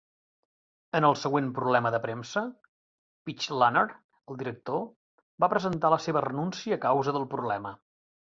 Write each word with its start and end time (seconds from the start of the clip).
En 0.99 1.05
el 1.09 1.15
següent 1.23 1.49
problema 1.57 1.91
de 1.95 1.99
premsa, 2.05 2.41
Pechlaner, 3.29 3.83
el 4.33 4.39
director, 4.39 4.81
va 5.45 5.51
presentar 5.53 5.93
la 5.95 6.01
seva 6.07 6.25
renúncia 6.27 6.79
a 6.81 6.83
causa 6.87 7.15
del 7.19 7.29
problema. 7.35 7.75